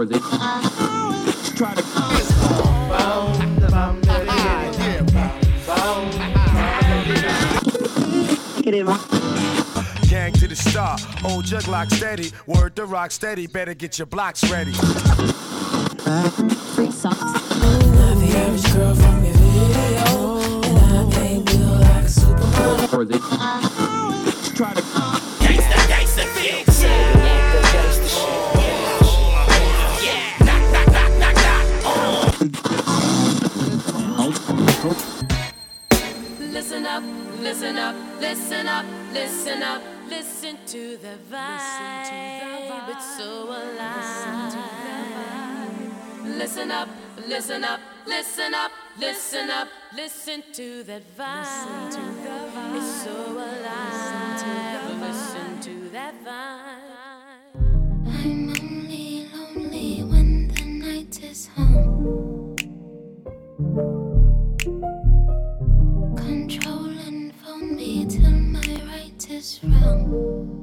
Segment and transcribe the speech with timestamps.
[0.00, 1.82] Try to
[10.08, 13.46] Gang to the star, old jug lock steady, word to rock steady.
[13.46, 14.72] Better get your blocks ready.
[14.72, 14.86] Free
[16.90, 17.20] socks.
[17.20, 23.20] Not the average girl from your video, and I ain't built like a supermodel.
[24.56, 24.80] try to
[38.50, 42.88] listen up, listen up, listen to the vibe.
[42.88, 44.54] It's so alive.
[46.24, 46.88] Listen up,
[47.28, 51.94] listen up, listen up, listen up, listen to that vibe.
[52.76, 54.42] It's so alive.
[55.00, 57.54] Listen to that vibe.
[58.08, 62.56] I'm only lonely when the night is home.
[69.40, 70.60] Is wrong.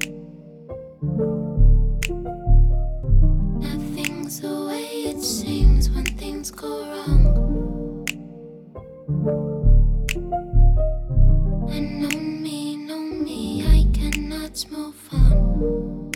[3.60, 7.26] Nothing's the way it seems when things go wrong.
[11.74, 16.12] And know me, know me, I cannot move on.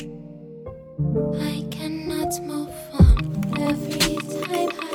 [1.42, 3.18] I cannot move on.
[3.58, 4.91] Every time I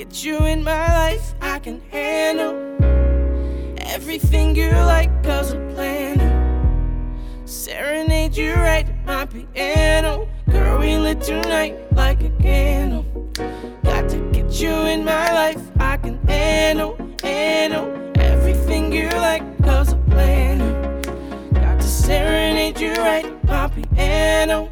[0.00, 2.54] Get you in my life, I can handle
[3.82, 10.26] everything you like, cause I plan to serenade you right at my piano.
[10.50, 13.02] Girl, we lit tonight like a candle.
[13.84, 19.92] Got to get you in my life, I can handle, handle everything you like, cause
[19.92, 21.12] I plan to.
[21.52, 24.69] Got to serenade you right at my piano.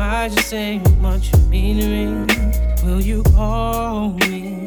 [0.00, 4.66] I just say much you mean to me, will you call me?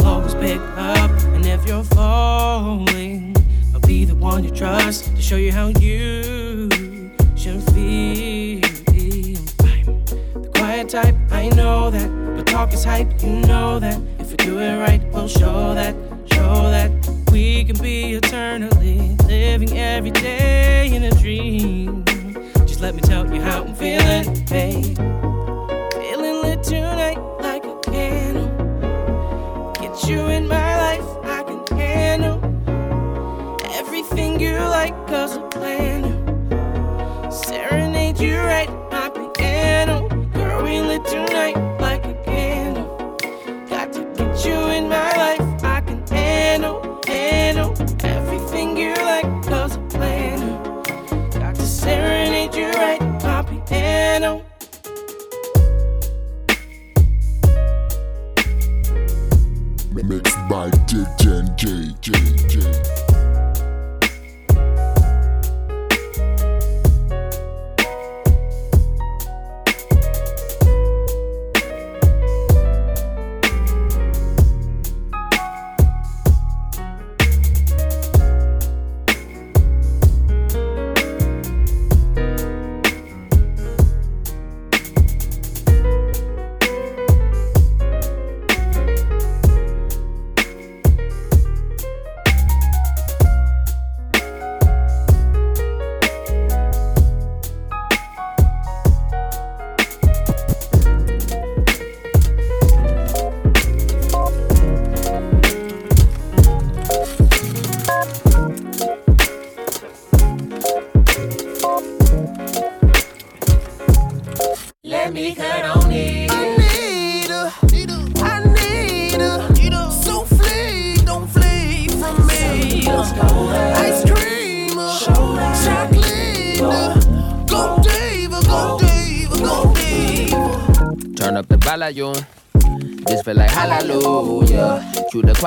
[0.00, 3.36] I'll always pick up, and if you're falling,
[3.74, 6.70] I'll be the one you trust to show you how you
[7.36, 8.64] should feel.
[9.60, 14.00] I'm The quiet type, I know that, but talk is hype, you know that.
[14.18, 15.94] If we do it right, we'll show that,
[16.32, 16.90] show that
[17.30, 22.04] we can be eternally living every day in a dream.
[22.80, 24.96] Let me tell you how I'm feeling, babe.
[24.96, 28.48] Feeling lit tonight like a candle.
[29.74, 32.38] Get you in my life, I can handle
[33.74, 40.08] everything you like, cause I plan serenade you right my piano.
[40.32, 41.69] Girl, we lit tonight
[60.90, 62.39] DJ J J.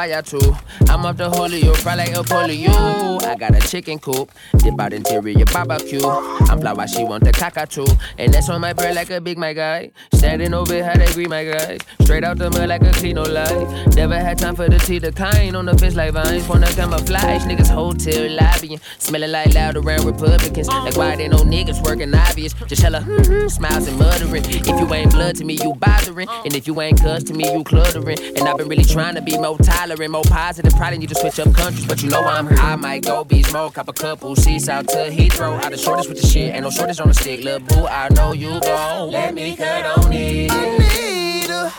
[0.03, 0.62] Choir too.
[1.03, 3.21] I'm off the holy, fry like a polio.
[3.23, 5.99] I got a chicken coop, dip out interior barbecue.
[6.01, 7.85] I'm fly while she want the cockatoo.
[8.17, 9.91] And that's on my bread like a big my guy.
[10.13, 11.79] Standing over how they greet my guys.
[12.03, 13.95] Straight out the mud like a clean no life.
[13.97, 15.57] Never had time for the tea decline.
[15.57, 17.43] On the fence like vines, wanna camouflage.
[17.43, 18.79] Niggas hotel lobbying.
[18.97, 20.69] Smelling like loud around Republicans.
[20.69, 22.53] Like why they no niggas working obvious.
[22.67, 24.45] Just hella mm-hmm, smiles and muttering.
[24.45, 26.29] If you ain't blood to me, you bothering.
[26.45, 28.19] And if you ain't cuz to me, you cluttering.
[28.37, 30.71] And I've been really trying to be more tolerant, more positive.
[30.77, 32.57] Probably need to switch up countries, but you know I'm here.
[32.57, 35.61] I might go be smoke, cop a couple seats out to Heathrow.
[35.63, 37.43] Out the shortest with the shit, ain't no shortest on the stick.
[37.43, 40.51] Lil' boo, I know you gon' let me cut on it.
[40.51, 41.71] I need her.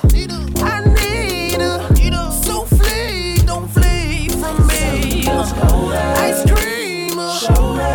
[0.64, 1.88] I need her.
[2.44, 5.26] Souffle, don't flee from me.
[5.28, 7.38] Ice cream, uh,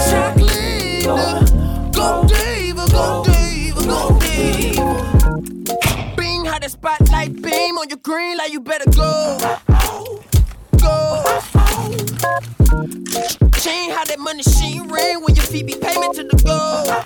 [0.10, 1.08] chocolate.
[1.08, 1.44] Uh,
[1.92, 5.42] go diva, go diva, go diva.
[6.16, 9.38] Beam, how the spotlight beam on your green like you better go.
[11.40, 11.46] Go.
[13.70, 17.06] ain't how that money she ring when your feet be payment to the go.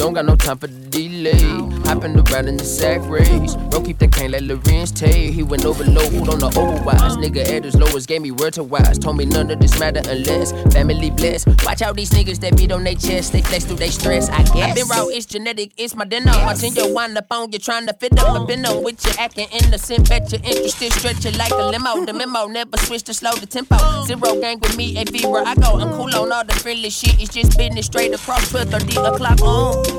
[0.00, 1.44] Don't got no time for the delay.
[1.84, 3.54] Hopping around in the sack race.
[3.54, 5.30] Bro, keep that cane like Lorenz Tay.
[5.30, 7.18] He went overload on the overwise.
[7.22, 8.98] Nigga at his lowest gave me word to wise.
[8.98, 11.48] Told me none of this matter unless family blessed.
[11.66, 13.34] Watch out these niggas that beat on their chest.
[13.34, 14.72] They flex through their stress, I guess.
[14.72, 16.32] i been raw, it's genetic, it's my dinner.
[16.32, 18.82] Watching your wind up on you, trying to fit up a pinno.
[18.82, 20.92] With you acting innocent, bet your interest interested.
[20.94, 22.06] Stretch it like a limo.
[22.06, 23.76] The memo never switch to slow the tempo.
[24.06, 25.42] Zero gang with me, a fever.
[25.44, 27.20] I go, I'm cool on all the friendly shit.
[27.20, 29.89] It's just business straight across 12 30 o'clock on.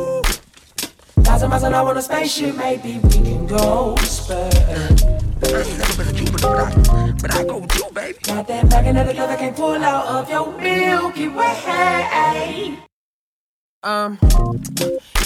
[1.31, 4.49] Thousand miles an hour on a spaceship, maybe we can go spur.
[5.41, 8.17] I but I, I go with you, baby.
[8.21, 12.90] Got that back and that can't pull out of your Milky Way.
[13.83, 14.19] Um,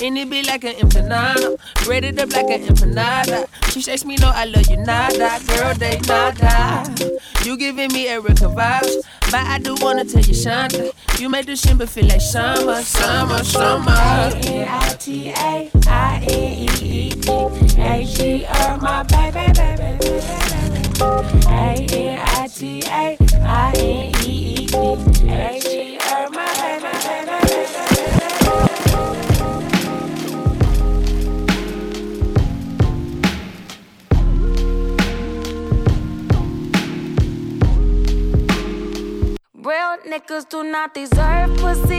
[0.01, 3.49] and it be like an empanada, breaded up like an empanada.
[3.71, 6.85] She shakes me, no, I love you, nada, girl, they nada.
[7.43, 11.57] You giving me Erykah vibes, but I do wanna tell you, Shonda, you make the
[11.57, 13.91] shimmer feel like summer, summer, summer.
[13.91, 17.29] A-N-I-T-A, I-N-E-E-T,
[17.81, 20.21] H-E-R, my baby, baby, baby,
[20.71, 20.95] baby.
[21.49, 26.44] A-N-I-T-A, I-N-E-E-T, H-E-R, my
[39.65, 41.97] Real niggas do not deserve pussy.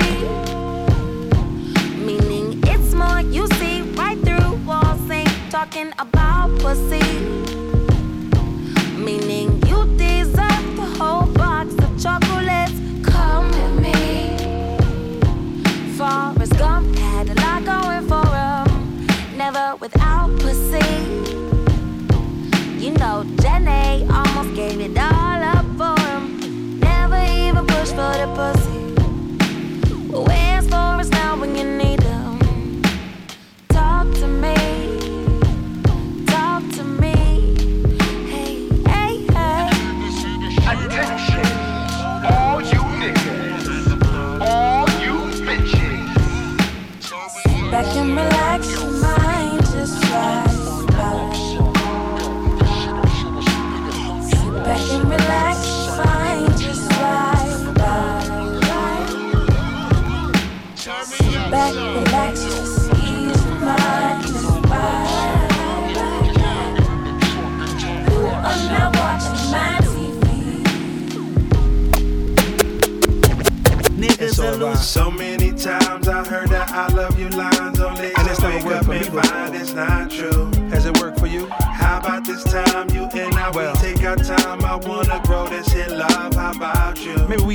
[1.98, 7.02] Meaning it's more you see right through walls, ain't talking about pussy.
[8.96, 12.78] Meaning you deserve the whole box of chocolates.
[13.04, 14.36] Come with me.
[15.96, 20.86] Forrest Gump had a lot going for him, never without pussy.
[22.78, 25.55] You know, Jenny almost gave it all up
[27.96, 28.76] for the pussy.
[31.10, 31.25] Now
[74.96, 78.86] so many times I heard that I love you lines only And it's never worked
[78.86, 80.46] for me find it's not true.
[80.70, 81.46] Has it worked for you?
[81.48, 83.74] How about this time you and I Well.
[83.74, 84.64] we take our time?
[84.64, 86.34] I wanna grow this in love.
[86.34, 86.75] How about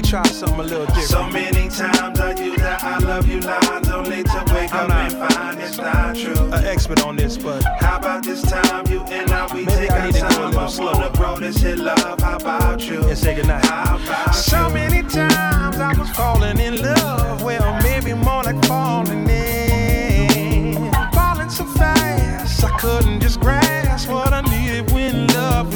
[0.02, 1.08] we try something a little different.
[1.08, 4.90] So many times I use that I love you lines only to wake I'm up
[4.90, 6.52] not- and find it's not true.
[6.52, 10.00] An expert on this, but How about this time you and I we take I
[10.00, 10.58] our need to go a time?
[10.60, 10.92] I slower.
[10.94, 12.20] wanna grow this in love.
[12.22, 13.02] How about you?
[13.08, 13.66] and say goodnight.
[13.66, 14.74] How about So you?
[14.74, 17.44] many times I was falling in love.
[17.44, 20.92] Well, maybe more like falling in.
[21.14, 25.68] Falling so fast, I couldn't just grasp what I needed when love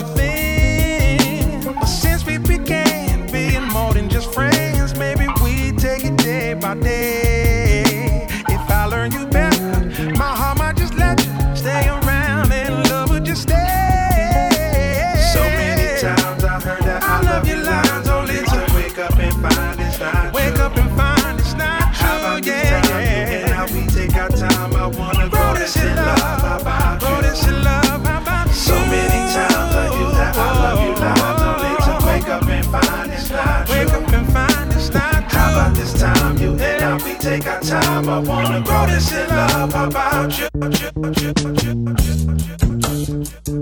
[38.06, 38.30] time?
[38.30, 39.74] I wanna grow this in love.
[39.76, 40.48] About you?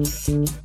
[0.05, 0.62] Sip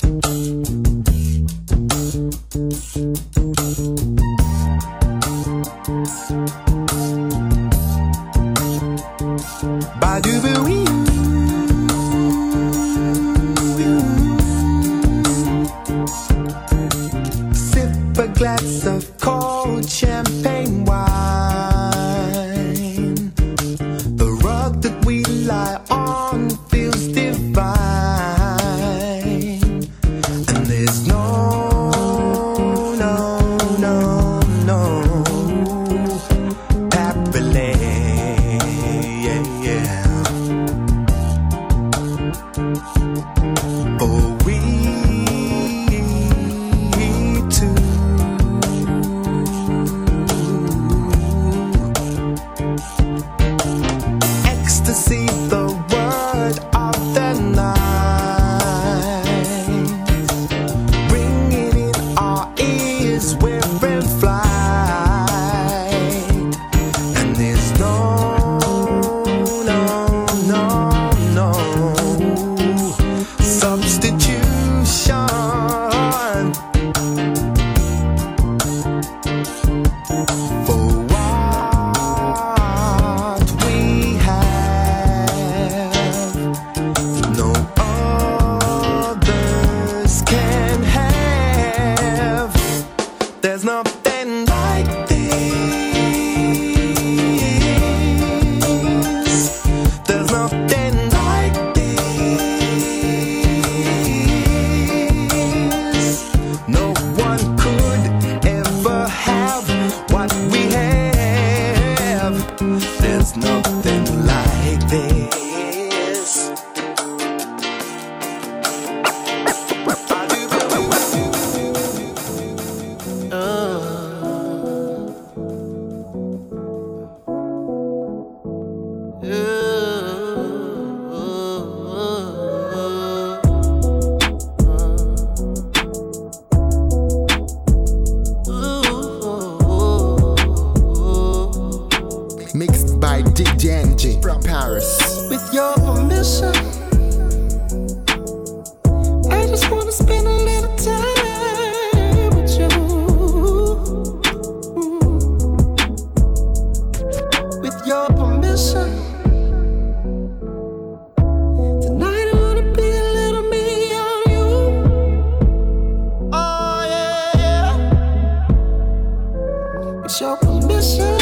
[170.21, 171.21] your permission.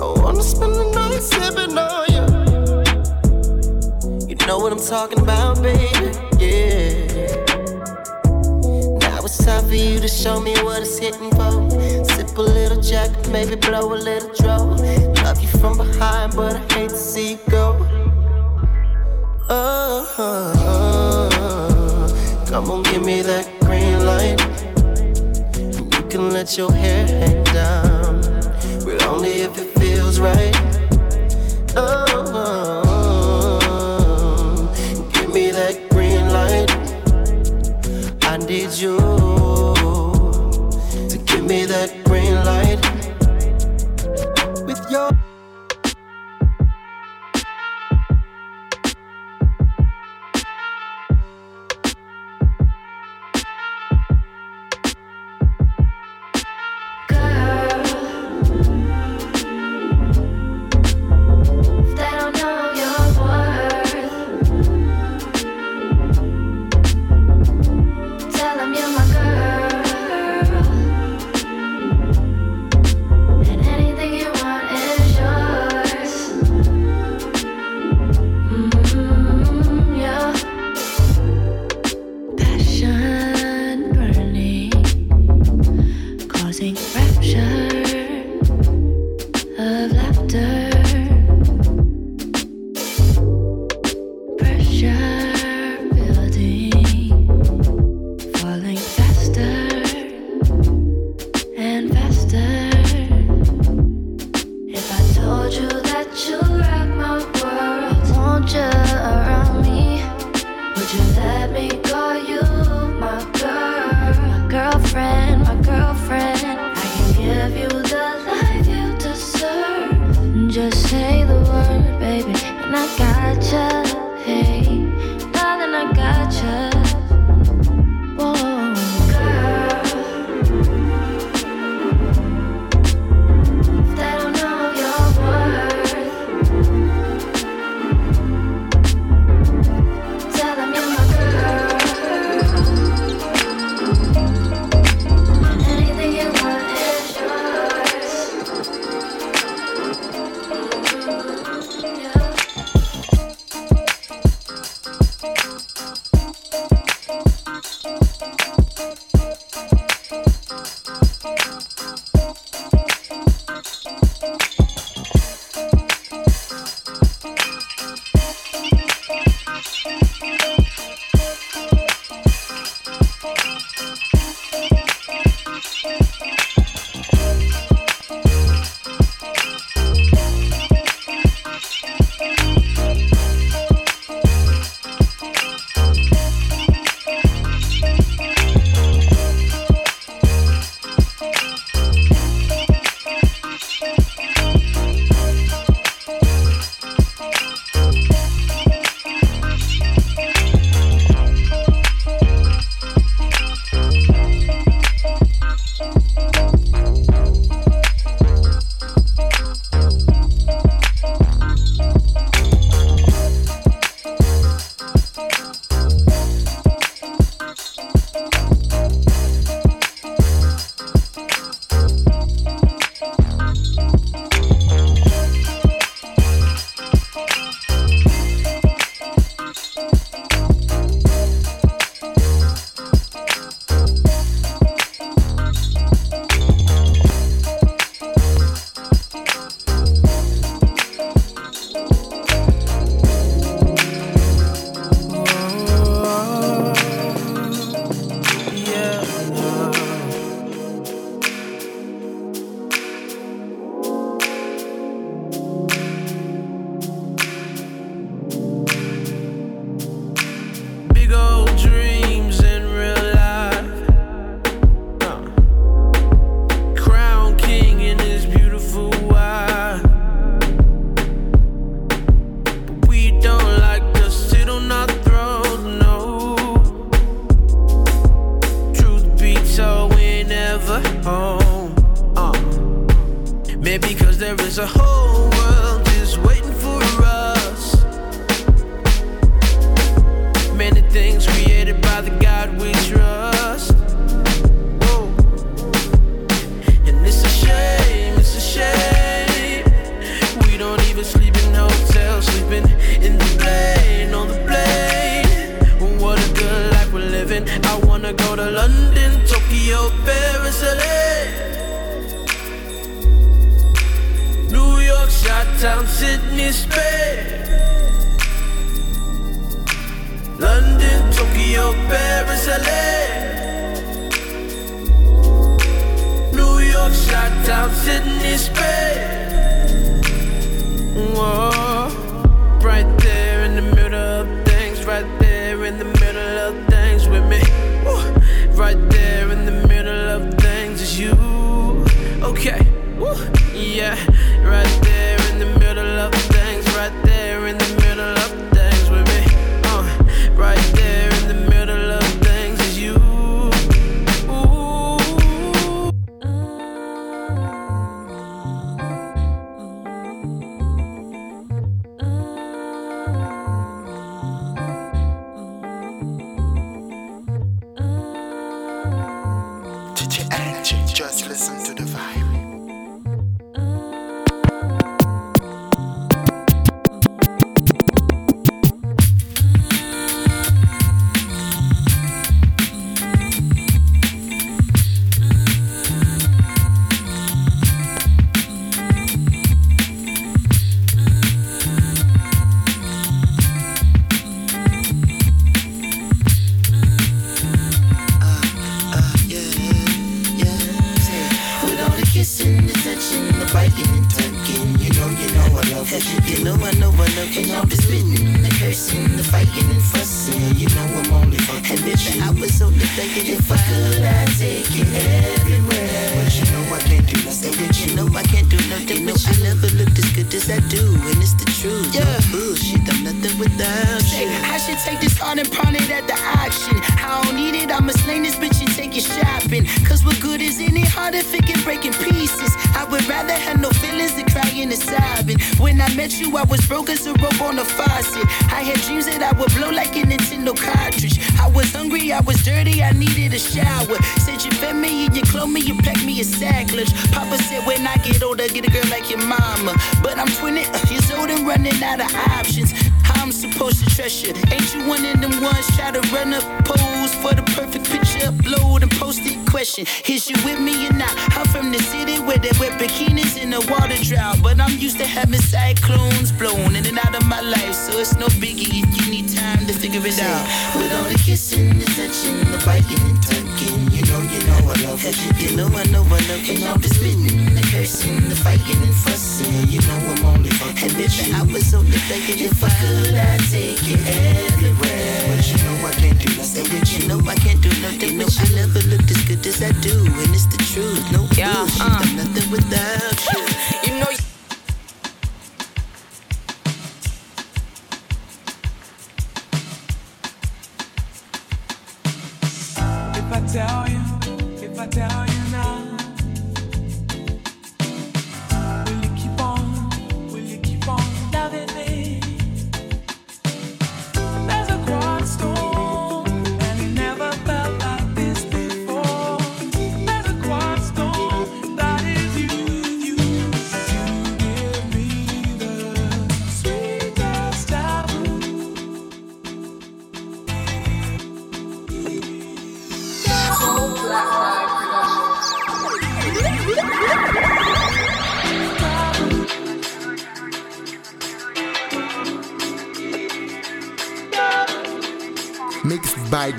[0.00, 2.24] I wanna spend the night sipping on you.
[4.28, 5.88] You know what I'm talking about, baby.
[6.38, 7.06] Yeah.
[9.00, 11.70] Now it's time for you to show me what it's hitting for.
[12.04, 14.62] Sip a little jack, maybe blow a little draw.
[15.22, 17.76] Love you from behind, but I hate to see you go.
[19.50, 20.06] Oh,
[22.46, 23.57] come on, give me that
[26.18, 28.20] can let your hair hang down,
[28.84, 30.67] but only if it feels right.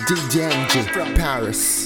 [0.10, 0.50] DJ
[0.92, 1.79] from Paris.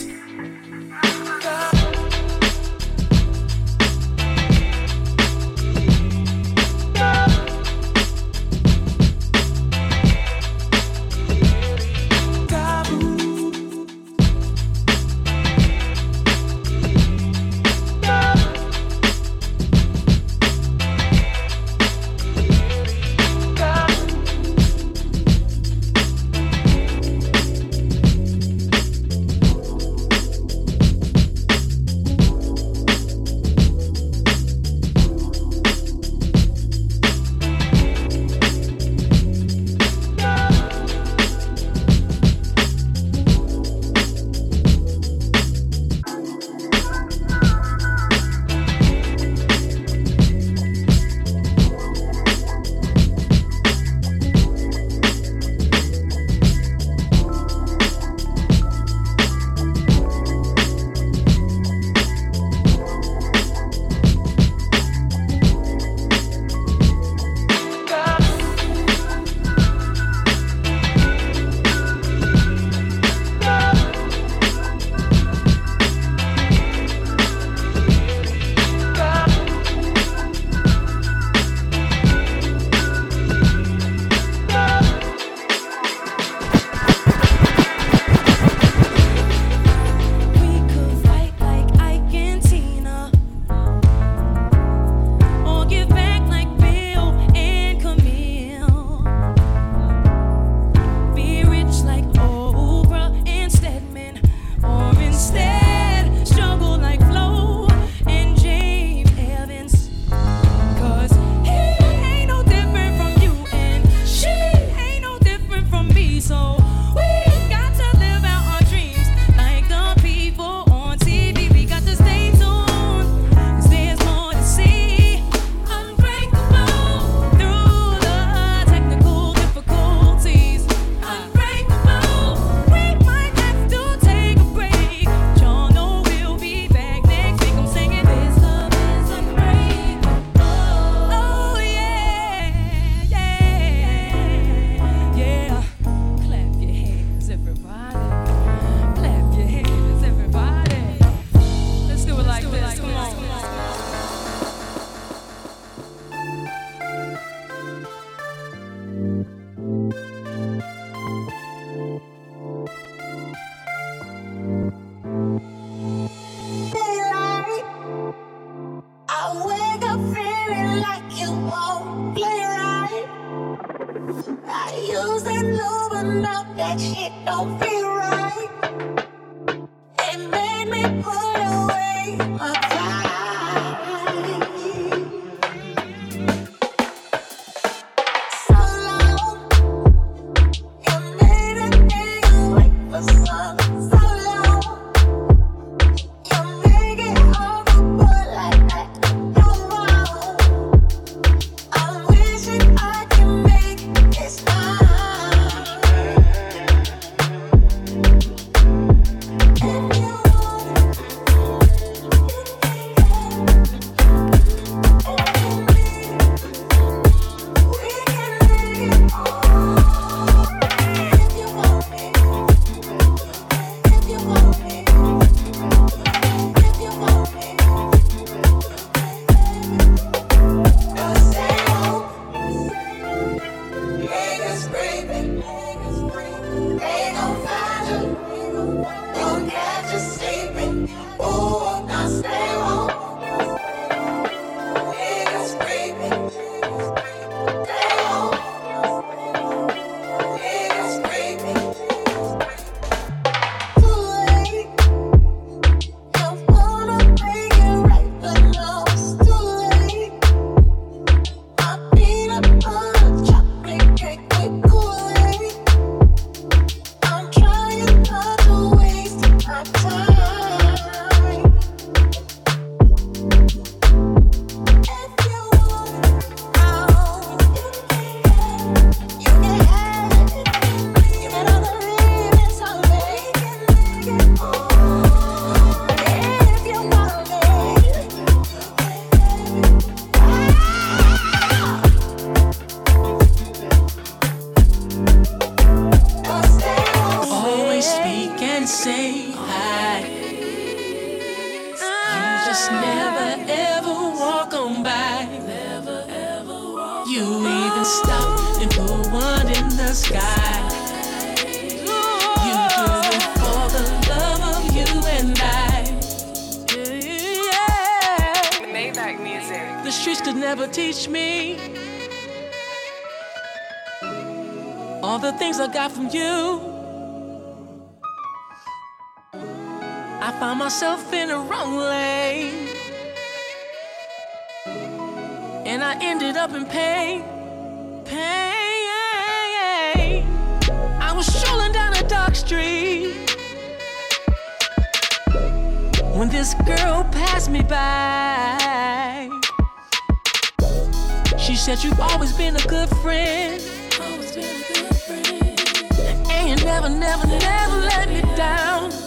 [356.89, 359.02] Never, never, never let me down.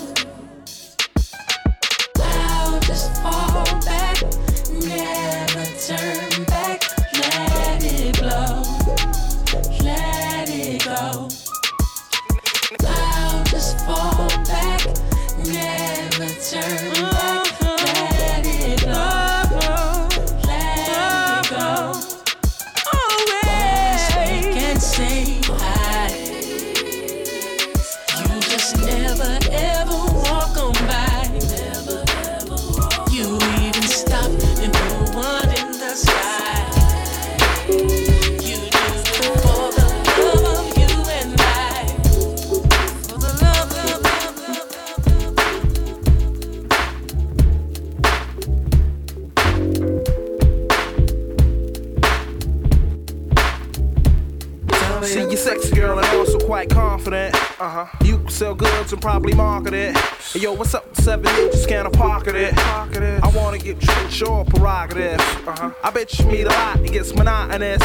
[60.37, 60.95] Hey, yo, what's up?
[60.97, 62.53] Seven inches, can I pocket it?
[62.59, 65.19] I wanna get rich your prerogative.
[65.49, 65.71] Uh huh.
[65.83, 67.83] I bet you meet a lot, it gets monotonous.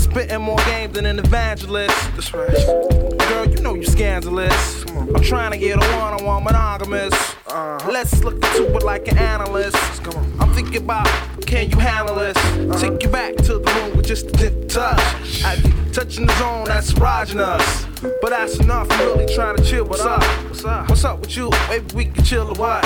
[0.00, 2.12] Spitting more game than an evangelist.
[2.12, 3.18] That's right.
[3.28, 4.84] Girl, you know you scandalous.
[4.90, 7.14] I'm trying to get a one-on-one monogamous.
[7.48, 7.90] Uh-huh.
[7.90, 10.06] Let's look into it like an analyst.
[10.38, 11.08] I'm thinking about
[11.46, 12.80] can you handle this?
[12.80, 15.44] Take you back to the room with just a touch.
[15.44, 15.56] I
[15.92, 17.91] touching the zone that's erogenous.
[18.02, 18.88] But that's enough.
[18.90, 19.84] I'm really trying to chill.
[19.84, 20.22] What's up?
[20.48, 20.88] What's up?
[20.88, 21.50] What's up with you?
[21.68, 22.84] Maybe we can chill or what?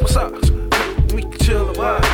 [0.00, 0.32] What's up?
[1.14, 2.04] We can chill or what?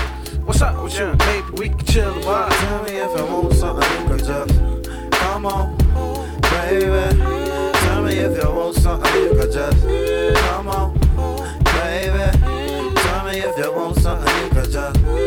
[0.44, 1.16] What's up with you?
[1.26, 2.52] Maybe we can chill or what?
[2.52, 5.76] Tell me if I want something, you can just come on,
[6.40, 7.20] baby.
[7.80, 9.82] Tell me if you want something, you can just
[10.38, 10.94] come on,
[11.64, 12.30] baby.
[12.94, 15.25] Tell me if you want something, you can just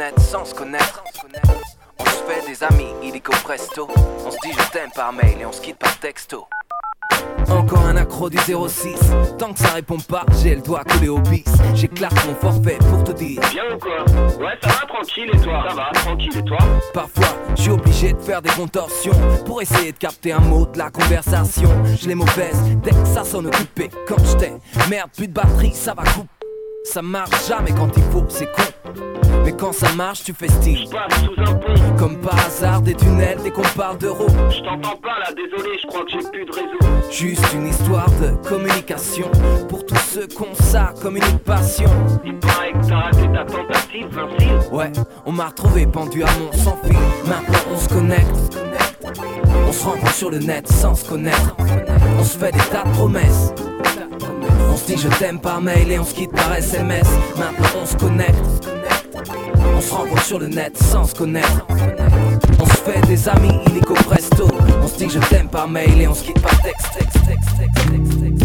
[0.00, 1.04] net sans se connaître.
[1.98, 3.86] On se fait des amis illico presto.
[4.26, 6.46] On se dit je t'aime par mail et on se quitte par texto.
[7.50, 8.96] Encore un accro du 06
[9.38, 11.44] Tant que ça répond pas, j'ai le doigt collé au bis.
[11.74, 13.42] J'éclate mon forfait pour te dire.
[13.50, 14.04] Bien ou quoi
[14.42, 15.64] Ouais, ça va, tranquille, et toi?
[15.68, 16.58] Ça va, tranquille, et toi?
[16.94, 19.12] Parfois, je suis obligé de faire des contorsions
[19.44, 21.68] Pour essayer de capter un mot de la conversation.
[22.00, 24.54] Je l'ai mauvaise dès que ça sonne occupé Quand j'étais
[24.88, 26.39] merde, plus de batterie, ça va couper
[26.84, 28.62] ça marche jamais quand il faut, c'est con.
[29.44, 30.86] Mais quand ça marche, tu fais style.
[30.86, 31.96] Sous un pont.
[31.98, 34.26] Comme par hasard, des tunnels dès qu'on parle d'euros.
[34.50, 37.10] Je t'entends pas là, désolé, je crois que j'ai plus de réseau.
[37.10, 39.30] Juste une histoire de communication.
[39.68, 41.90] Pour tous ceux qu'on ça comme une passion.
[42.24, 44.70] Il paraît que t'as raté ta tentative.
[44.72, 44.92] Ouais,
[45.26, 46.96] on m'a retrouvé pendu à mon sans fil.
[47.26, 48.58] Maintenant on se connecte.
[49.68, 51.56] On se rencontre sur le net sans se connaître.
[52.18, 53.52] On se fait des tas de promesses.
[54.70, 57.06] On se dit je t'aime par mail et on se quitte par SMS.
[57.36, 58.68] Maintenant on se connecte.
[59.76, 61.66] On se rencontre sur le net sans se connaître.
[62.60, 64.48] On se fait des amis illico presto.
[64.82, 68.20] On se dit je t'aime par mail et on se quitte par texte, texte, texte,
[68.22, 68.39] texte.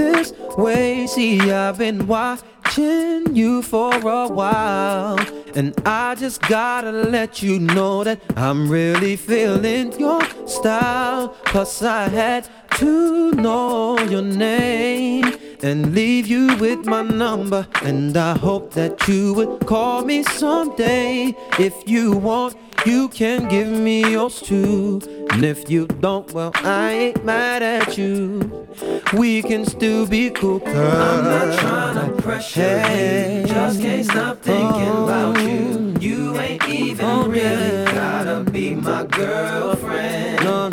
[0.00, 1.06] This way.
[1.06, 5.18] See, I've been watching you for a while,
[5.54, 11.28] and I just gotta let you know that I'm really feeling your style.
[11.52, 12.48] Plus, I had
[12.78, 15.24] to know your name
[15.62, 17.66] and leave you with my number.
[17.82, 21.34] And I hope that you would call me someday.
[21.58, 25.00] If you want, you can give me yours too.
[25.32, 28.66] And if you don't, well, I ain't mad at you.
[29.12, 30.62] We can still be cool.
[30.66, 33.46] I'm not trying to pressure you.
[33.46, 35.94] Just can't stop thinking about you.
[36.00, 40.44] You ain't even oh, really gotta be my girlfriend.
[40.44, 40.69] No,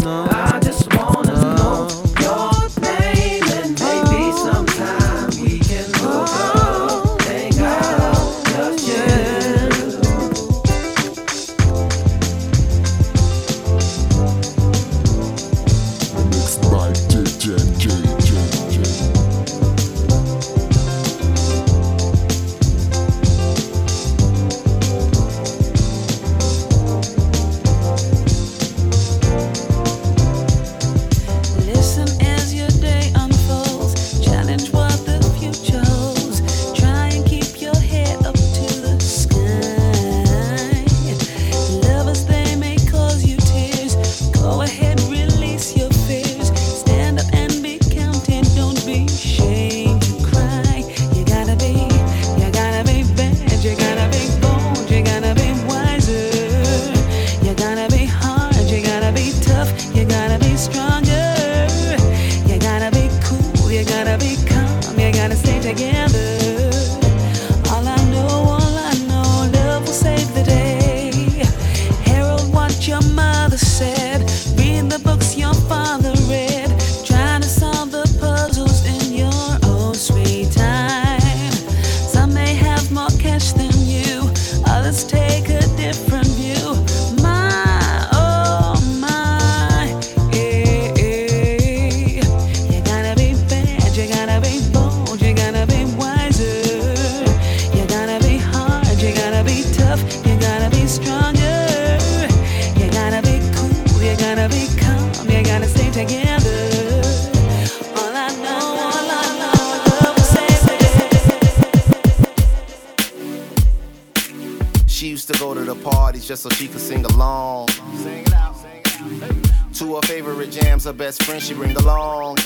[120.87, 122.37] her best friend she bring along.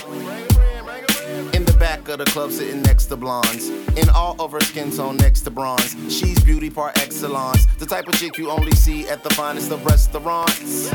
[1.53, 3.69] In the back of the club, sitting next to blondes.
[3.69, 5.95] In all of her skin tone, next to bronze.
[6.09, 7.67] She's beauty par excellence.
[7.77, 10.89] The type of chick you only see at the finest of restaurants.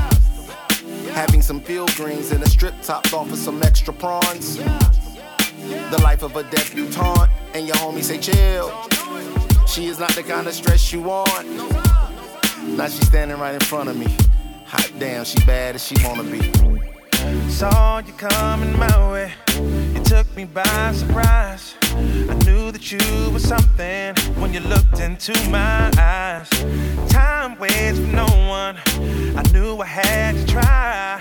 [1.13, 4.57] Having some field greens and a strip topped off with some extra prawns.
[4.57, 8.73] The life of a debutante, and your homie say chill.
[9.69, 11.47] She is not the kind of stress you want.
[12.77, 14.17] Now she's standing right in front of me.
[14.67, 16.86] Hot damn, she bad as she wanna be.
[17.57, 19.33] Saw you coming my way.
[19.57, 21.75] You took me by surprise.
[21.87, 26.51] I knew that you were something when you looked into my eyes.
[27.09, 28.77] Time waits for no one.
[29.39, 31.19] I knew I had to try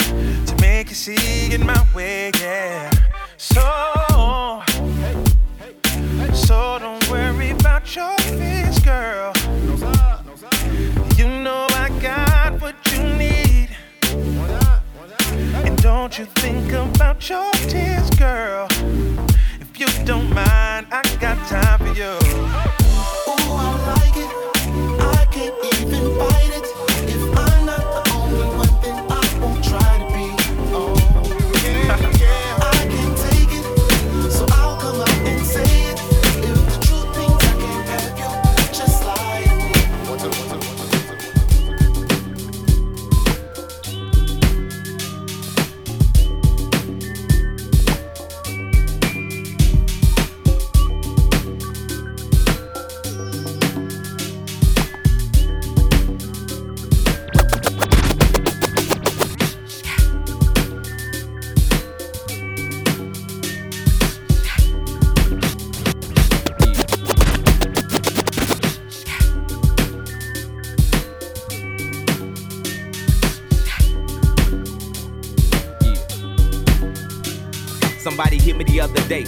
[0.48, 2.92] to make you see it my way, yeah.
[3.38, 4.62] So,
[6.34, 9.32] so don't worry about your fears, girl.
[11.16, 13.45] You know I got what you need.
[15.86, 18.68] Don't you think about your tears, girl.
[19.62, 22.65] If you don't mind, I got time for you.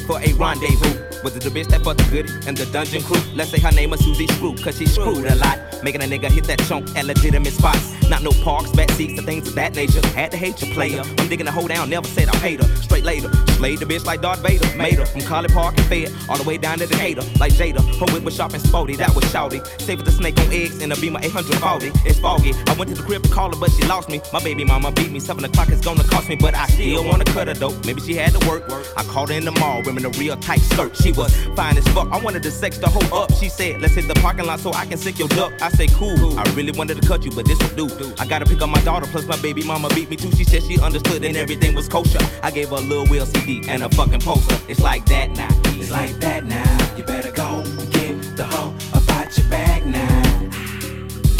[0.07, 0.95] For a rendezvous.
[1.23, 3.21] Was it the bitch that fucked the goodie and the dungeon crew?
[3.35, 5.59] Let's say her name was Susie Screw, cause she screwed a lot.
[5.83, 7.93] Making a nigga hit that chunk at legitimate spots.
[8.09, 10.05] Not no parks, back seats, and things of that nature.
[10.07, 11.01] Had to hate your player.
[11.01, 12.75] I'm digging a hole down, never said I hate her.
[12.77, 14.65] Straight later, slayed the bitch like Darth Vader.
[14.77, 17.23] Made her from College Park and Fed, all the way down to Decatur.
[17.39, 19.65] Like Jada, her whip was sharp and sporty, that was shouty.
[19.81, 21.91] Saved the snake on eggs in a Beamer 840.
[22.07, 22.53] It's foggy.
[22.67, 24.21] I went to the crib to call her, but she lost me.
[24.31, 25.19] My baby mama beat me.
[25.19, 27.77] Seven o'clock is gonna cost me, but I still wanna cut her though.
[27.85, 28.63] Maybe she had to work.
[28.95, 30.95] I called her in the mall, wearing a real tight skirt.
[30.95, 32.09] She was fine as fuck.
[32.11, 33.33] I wanted to sex the hoe up.
[33.33, 35.53] She said, let's hit the parking lot so I can sick your duck.
[35.61, 36.39] I say, cool.
[36.39, 37.96] I really wanted to cut you, but this will do.
[38.19, 40.31] I gotta pick up my daughter, plus my baby mama beat me too.
[40.31, 42.19] She said she understood and everything was kosher.
[42.43, 44.57] I gave her a little Will CD and a fucking poster.
[44.67, 45.49] It's like that now.
[45.79, 46.95] It's like that now.
[46.95, 50.49] You better go get the hoe about your bag now.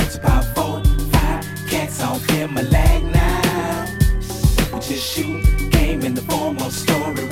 [0.03, 3.85] It's about four, five cats off in my leg now.
[4.79, 7.27] Just shoot game in the form of story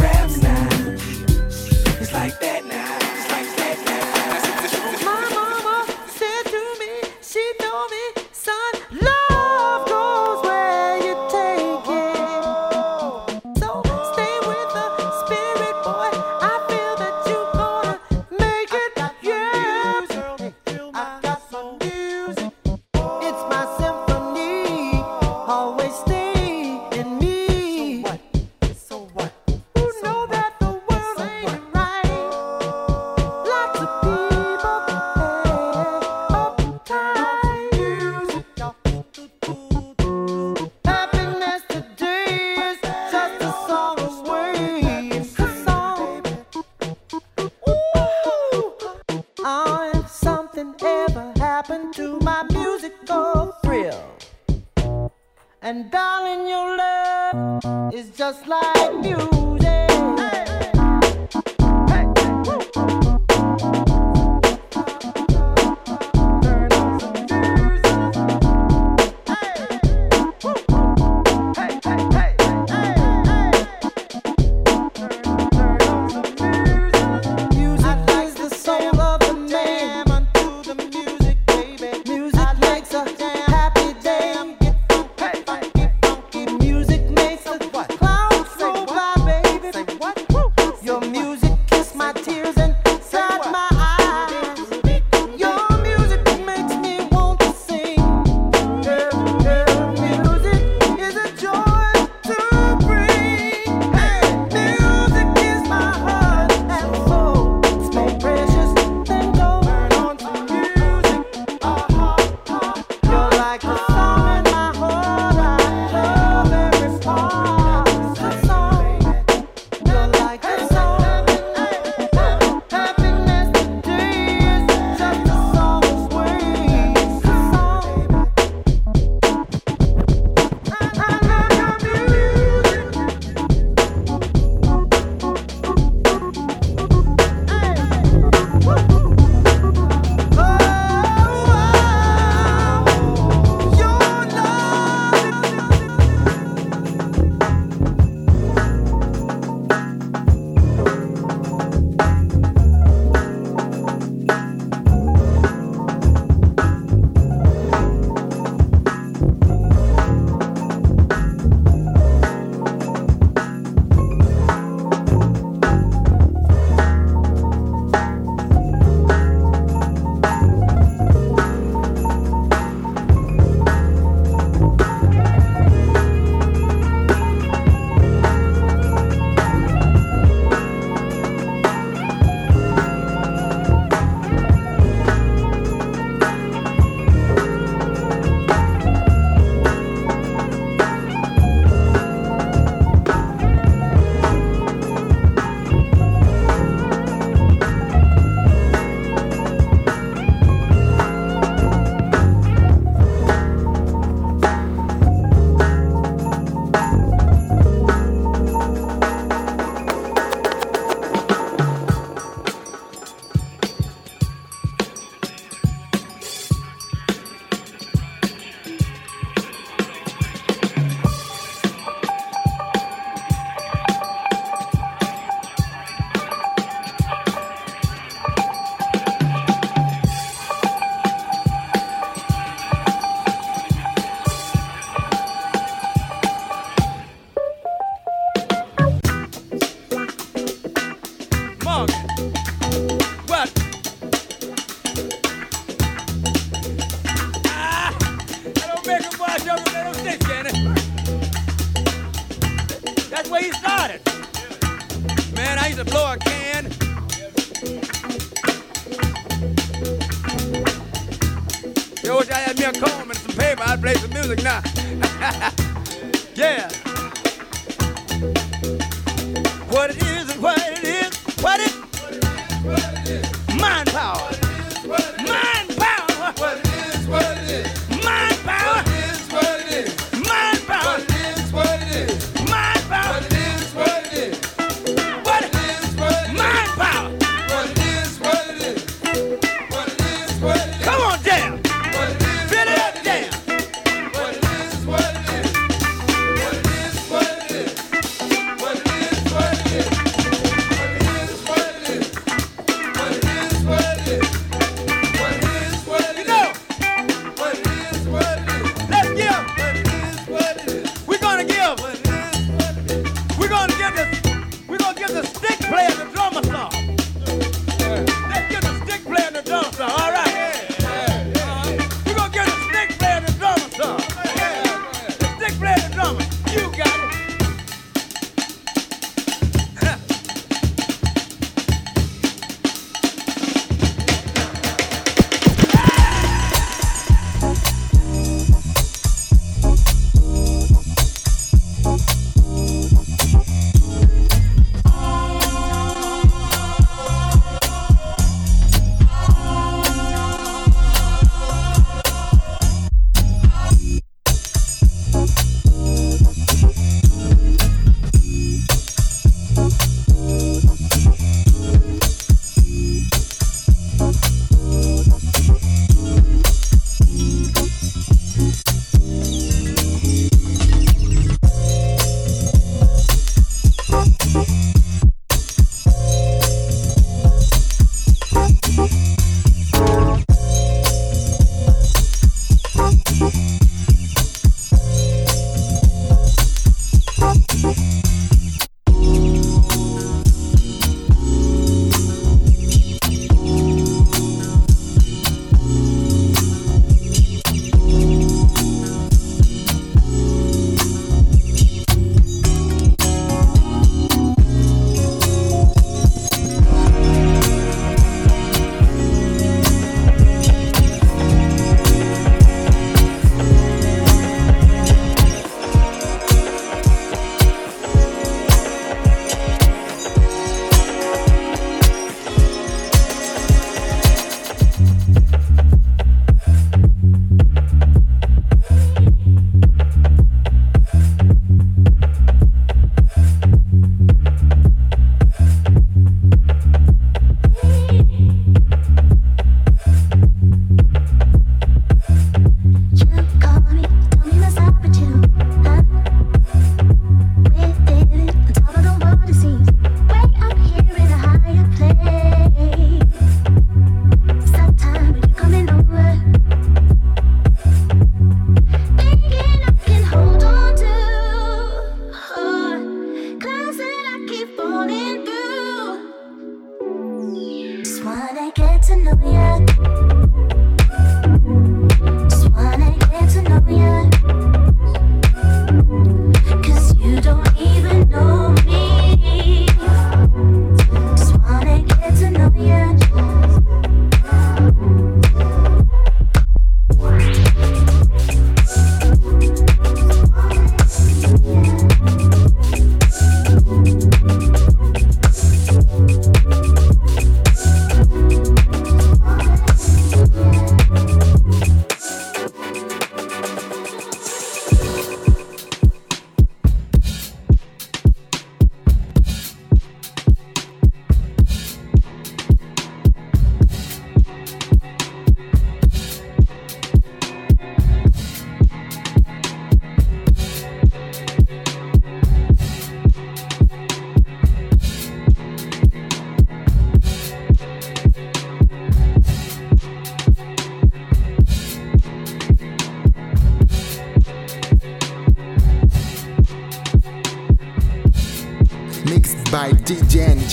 [58.35, 58.74] just like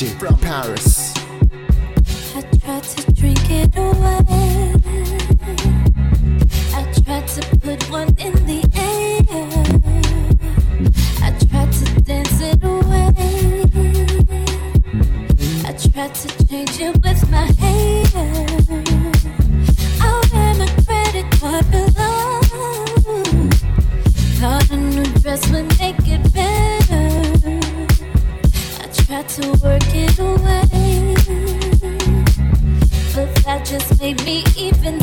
[0.02, 1.14] From Paris.
[2.34, 4.74] I tried to drink it away.
[6.74, 9.22] I tried to put one in the air.
[11.22, 13.12] I tried to dance it away.
[15.64, 18.04] I tried to change it with my hair.
[20.02, 22.40] Oh, I credit card below.
[24.40, 27.06] Thought a new dress would make it better.
[28.80, 29.71] I tried to work.
[34.02, 35.01] Maybe me even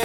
[0.00, 0.04] I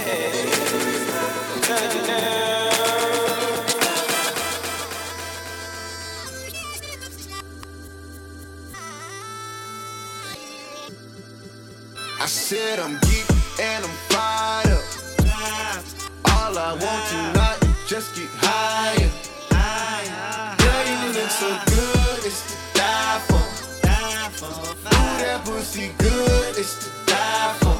[12.26, 13.24] said I'm geek
[13.60, 14.82] and I'm fired up.
[16.24, 19.10] All I want tonight is just get higher.
[20.58, 23.44] Girl, you look so good, it's to die for.
[24.86, 27.78] Ooh, that pussy good, it's to die for.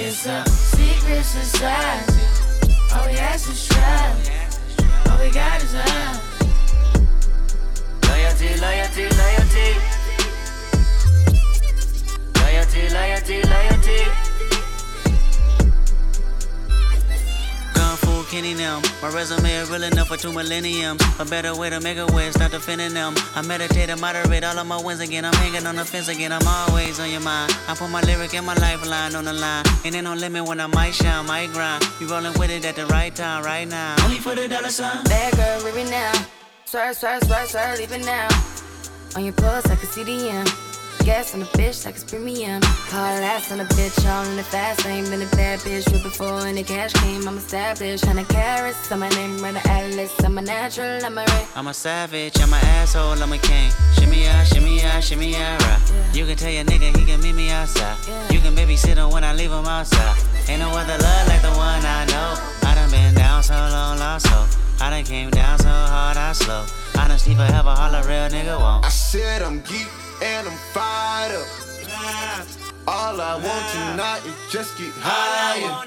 [0.00, 2.12] It's a secret society.
[2.92, 4.14] Oh, All we ask is try.
[5.10, 6.22] All we got is love.
[8.06, 9.74] Loyalty, loyalty, loyalty.
[12.40, 14.27] Loyalty, loyalty, loyalty.
[18.30, 18.82] Kenny them.
[19.00, 21.00] My resume is real enough for two millenniums.
[21.18, 23.14] A better way to make a way, stop defending them.
[23.34, 25.24] I meditate and moderate all of my wins again.
[25.24, 26.30] I'm hanging on the fence again.
[26.32, 27.56] I'm always on your mind.
[27.66, 29.64] I put my lyric and my lifeline on the line.
[29.84, 31.82] And ain't no limit when I might shine, might grind.
[32.00, 33.96] You rolling with it at the right time, right now.
[34.04, 35.04] Only for the dollar sign.
[35.04, 36.12] Bad girl, leave it now.
[36.66, 38.28] Swear, swear, swear, swear, leave it now.
[39.16, 40.46] On your pulse, I can see the M.
[41.08, 42.60] Gas on the bitch like it's premium.
[42.90, 45.08] Call ass on a bitch, all in the fast lane.
[45.08, 47.26] Been a bad bitch with before and the cash came.
[47.26, 48.92] I'm established, hundred carats.
[48.92, 50.12] I'm my name, run the atlas.
[50.22, 51.46] I'm a natural, I'm a ray.
[51.56, 53.70] I'm a savage, I'm an asshole, I'm a king.
[53.94, 55.80] Shimmy ya, shimmy ya, shimmy ya, rah.
[56.12, 57.96] You can tell your nigga he can meet me outside.
[58.30, 60.14] You can babysit him when I leave him outside.
[60.46, 62.68] Ain't no other love like the one I know.
[62.68, 64.50] I done been down so long, lost hope.
[64.78, 66.66] I done came down so hard, I slow.
[67.00, 68.84] Honestly, forever, all a real nigga won't.
[68.84, 69.88] I said I'm geek
[70.22, 71.46] and I'm fired up.
[72.86, 75.64] All I want tonight is just get higher.
[75.64, 75.84] All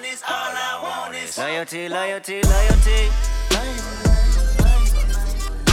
[0.56, 3.10] I want is loyalty, loyalty, loyalty.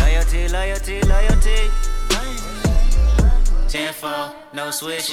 [0.01, 1.71] Loyalty, loyalty, loyalty.
[3.69, 5.13] Ten four, no switch.